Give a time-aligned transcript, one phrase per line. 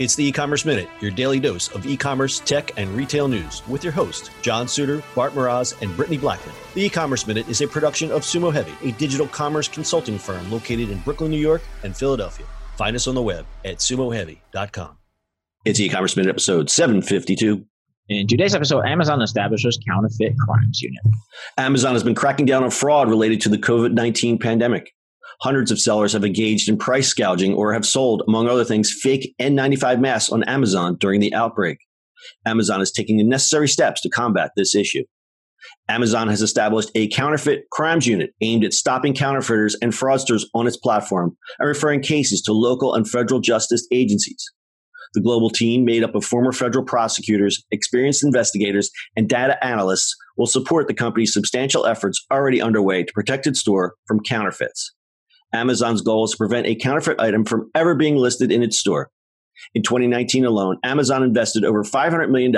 [0.00, 3.92] It's the e-commerce minute, your daily dose of e-commerce, tech, and retail news with your
[3.92, 6.52] host, John Suder, Bart Mroz, and Brittany Blackman.
[6.74, 10.90] The e-commerce minute is a production of Sumo Heavy, a digital commerce consulting firm located
[10.90, 12.44] in Brooklyn, New York, and Philadelphia.
[12.76, 14.98] Find us on the web at sumoheavy.com.
[15.64, 17.64] It's e-commerce minute episode 752.
[18.08, 21.00] In today's episode, Amazon establishes counterfeit crimes unit.
[21.56, 24.93] Amazon has been cracking down on fraud related to the COVID 19 pandemic.
[25.44, 29.34] Hundreds of sellers have engaged in price gouging or have sold, among other things, fake
[29.38, 31.76] N95 masks on Amazon during the outbreak.
[32.46, 35.04] Amazon is taking the necessary steps to combat this issue.
[35.86, 40.78] Amazon has established a counterfeit crimes unit aimed at stopping counterfeiters and fraudsters on its
[40.78, 44.50] platform and referring cases to local and federal justice agencies.
[45.12, 50.46] The global team, made up of former federal prosecutors, experienced investigators, and data analysts, will
[50.46, 54.94] support the company's substantial efforts already underway to protect its store from counterfeits.
[55.54, 59.10] Amazon's goal is to prevent a counterfeit item from ever being listed in its store.
[59.74, 62.52] In 2019 alone, Amazon invested over $500 million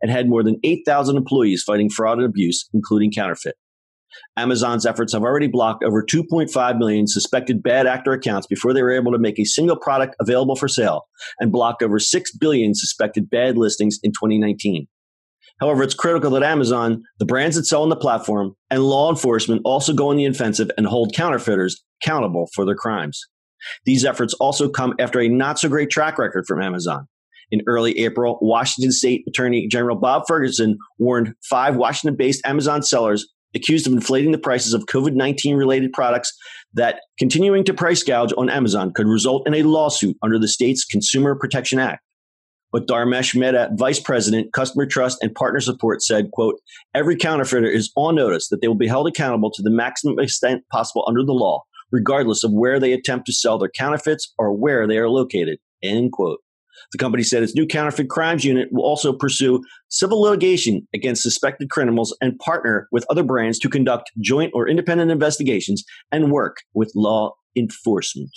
[0.00, 3.54] and had more than 8,000 employees fighting fraud and abuse, including counterfeit.
[4.36, 8.92] Amazon's efforts have already blocked over 2.5 million suspected bad actor accounts before they were
[8.92, 11.06] able to make a single product available for sale
[11.38, 14.86] and blocked over 6 billion suspected bad listings in 2019.
[15.60, 19.62] However, it's critical that Amazon, the brands that sell on the platform, and law enforcement
[19.64, 23.20] also go on the offensive and hold counterfeiters accountable for their crimes.
[23.84, 27.06] These efforts also come after a not so great track record from Amazon.
[27.50, 33.26] In early April, Washington State Attorney General Bob Ferguson warned five Washington based Amazon sellers
[33.54, 36.32] accused of inflating the prices of COVID 19 related products
[36.74, 40.84] that continuing to price gouge on Amazon could result in a lawsuit under the state's
[40.84, 42.02] Consumer Protection Act.
[42.70, 46.56] But Dharmesh Mehta, Vice President, Customer Trust and Partner Support said, quote,
[46.94, 50.64] every counterfeiter is on notice that they will be held accountable to the maximum extent
[50.70, 54.86] possible under the law, regardless of where they attempt to sell their counterfeits or where
[54.86, 56.40] they are located, end quote.
[56.92, 61.70] The company said its new counterfeit crimes unit will also pursue civil litigation against suspected
[61.70, 66.92] criminals and partner with other brands to conduct joint or independent investigations and work with
[66.94, 68.30] law enforcement.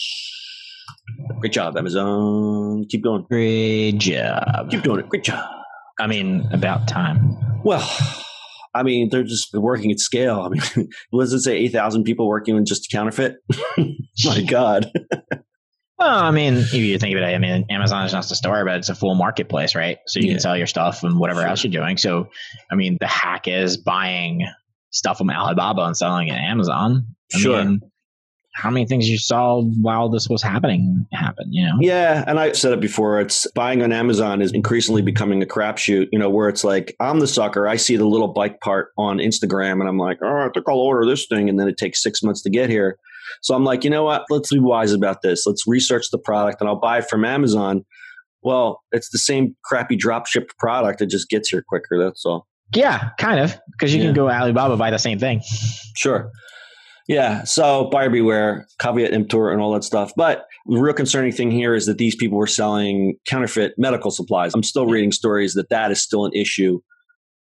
[1.40, 2.86] Great job, Amazon.
[2.90, 3.24] Keep going.
[3.30, 4.70] Great job.
[4.70, 5.10] Keep doing it.
[5.10, 5.44] Great job.
[6.00, 7.38] I mean, about time.
[7.64, 7.88] Well,
[8.74, 10.40] I mean, they're just working at scale.
[10.42, 11.58] I mean, what does it say?
[11.58, 13.36] 8,000 people working on just counterfeit?
[13.78, 14.92] My God.
[16.00, 18.36] Well, I mean, if you think of it, I mean, Amazon is not just a
[18.36, 19.98] store, but it's a full marketplace, right?
[20.08, 20.34] So you Yeah.
[20.34, 21.50] can sell your stuff and whatever Sure.
[21.50, 21.98] else you're doing.
[21.98, 22.30] So,
[22.72, 24.48] I mean, the hack is buying
[24.90, 27.06] stuff from Alibaba and selling it at Amazon.
[27.36, 27.64] I Sure.
[27.64, 27.82] mean,
[28.54, 31.76] how many things you saw while this was happening happen, you know?
[31.80, 33.20] Yeah, and I said it before.
[33.22, 36.08] It's buying on Amazon is increasingly becoming a crapshoot.
[36.12, 37.68] You know, where it's like I'm the sucker.
[37.68, 40.76] I see the little bike part on Instagram, and I'm like, oh, I think I'll
[40.80, 42.98] order this thing, and then it takes six months to get here.
[43.42, 44.26] So I'm like, you know what?
[44.30, 45.46] Let's be wise about this.
[45.48, 47.86] Let's research the product, and I'll buy it from Amazon.
[48.44, 51.02] Well, it's the same crappy drop shipped product.
[51.02, 51.98] It just gets here quicker.
[52.04, 52.48] That's all.
[52.76, 53.58] Yeah, kind of.
[53.72, 54.08] Because you Yeah.
[54.08, 55.42] can go Alibaba buy the same thing.
[55.96, 56.32] Sure.
[57.12, 57.44] Yeah.
[57.44, 60.14] So buyer beware, caveat emptor, and all that stuff.
[60.16, 64.54] But the real concerning thing here is that these people were selling counterfeit medical supplies.
[64.54, 66.80] I'm still reading stories that that is still an issue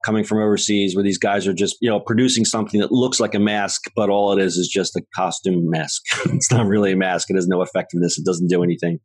[0.06, 3.34] coming from overseas where these guys are just, you know, producing something that looks like
[3.34, 6.03] a mask, but all it is is just a costume mask.
[6.28, 7.32] it's not really a mask.
[7.32, 8.20] It has no effectiveness.
[8.20, 9.00] It doesn't do anything.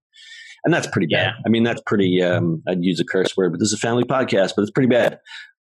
[0.62, 1.22] And that's pretty bad.
[1.22, 1.32] Yeah.
[1.46, 4.04] I mean, that's pretty, um, I'd use a curse word, but this is a family
[4.04, 5.20] podcast, but it's pretty bad.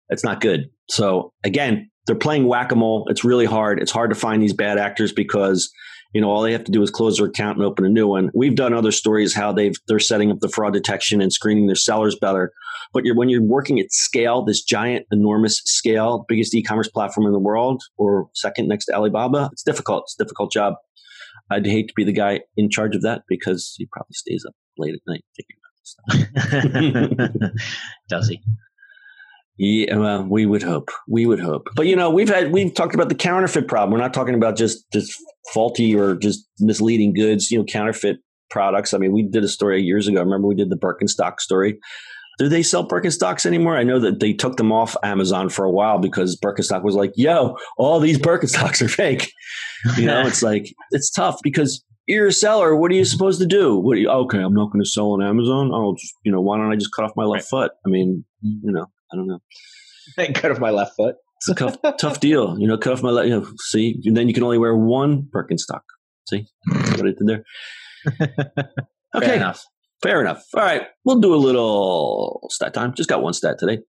[0.10, 0.66] It's not good.
[0.90, 3.06] So again, they're playing whack-a-mole.
[3.08, 3.80] It's really hard.
[3.80, 5.72] It's hard to find these bad actors because
[6.12, 8.08] you know all they have to do is close their account and open a new
[8.08, 8.32] one.
[8.34, 11.76] We've done other stories how they've they're setting up the fraud detection and screening their
[11.76, 12.52] sellers better.
[12.94, 17.34] But you're, when you're working at scale, this giant, enormous scale, biggest e-commerce platform in
[17.34, 20.06] the world, or second next to Alibaba, it's difficult.
[20.06, 20.74] It's a difficult job.
[21.52, 24.56] I'd hate to be the guy in charge of that because he probably stays up
[24.80, 27.52] late at night thinking about this stuff.
[28.10, 28.42] Does he?
[29.62, 30.90] Yeah, well, we would hope.
[31.06, 31.68] We would hope.
[31.76, 33.92] But you know, we've had we've talked about the counterfeit problem.
[33.92, 35.14] We're not talking about just just
[35.54, 37.52] faulty or just misleading goods.
[37.52, 38.20] You know, counterfeit
[38.50, 38.94] products.
[38.94, 40.22] I mean, we did a story years ago.
[40.22, 41.78] Remember, we did the Birkenstock story.
[42.38, 43.76] Do they sell Birkenstocks anymore?
[43.76, 47.12] I know that they took them off Amazon for a while because Birkenstock was like,
[47.18, 49.34] "Yo, all these Birkenstocks are fake."
[49.98, 52.78] You know, it's like it's tough because you're a seller.
[52.78, 53.78] What are you supposed to do?
[53.78, 55.72] What you, okay, I'm not going to sell on Amazon.
[55.74, 57.72] I'll just, you know, why don't I just cut off my left foot?
[57.86, 59.40] I mean, you know, I don't know.
[60.34, 61.16] Cut off my left foot.
[61.38, 62.58] It's a tough, tough deal.
[62.60, 63.28] You know, cut off my left.
[63.28, 65.82] You know, see, and then you can only wear one Birkenstock.
[66.28, 67.44] See what I did there?
[69.16, 69.66] Okay, Fair enough.
[70.04, 70.46] Fair enough.
[70.54, 72.94] All right, we'll do a little stat time.
[72.94, 73.80] Just got one stat today.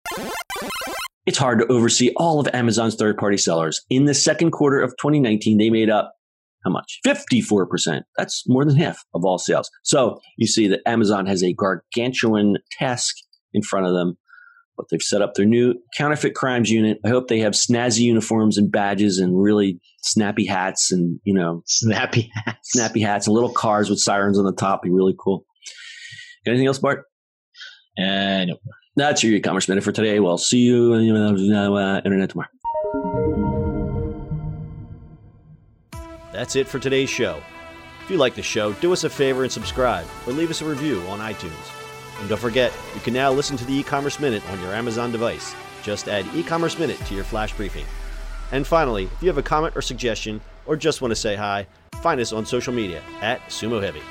[1.27, 3.83] It's hard to oversee all of Amazon's third party sellers.
[3.91, 6.15] In the second quarter of 2019, they made up
[6.65, 7.01] how much?
[7.07, 8.03] 54%.
[8.17, 9.71] That's more than half of all sales.
[9.83, 13.15] So you see that Amazon has a gargantuan task
[13.53, 14.17] in front of them,
[14.81, 16.99] but they've set up their new counterfeit crimes unit.
[17.05, 21.62] I hope they have snazzy uniforms and badges and really snappy hats and, you know,
[21.67, 22.71] snappy hats.
[22.73, 24.82] Snappy hats and little cars with sirens on the top.
[24.82, 25.44] Be really cool.
[26.47, 27.05] Anything else, Bart?
[27.99, 28.56] Uh, no.
[28.97, 30.19] That's your e-commerce minute for today.
[30.19, 31.06] We'll see you on
[31.37, 32.49] the uh, internet tomorrow.
[36.33, 37.43] That's it for today's show.
[38.03, 40.65] If you like the show, do us a favor and subscribe or leave us a
[40.65, 41.90] review on iTunes.
[42.21, 45.55] And don't forget, you can now listen to the e-commerce minute on your Amazon device.
[45.83, 47.87] Just add e-commerce minute to your flash briefing.
[48.53, 51.67] And finally, if you have a comment or suggestion or just want to say hi,
[52.03, 54.03] find us on social media at Sumo Heavy.